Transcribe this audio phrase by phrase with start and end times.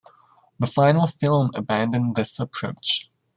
[0.57, 3.11] The final film abandoned this approach.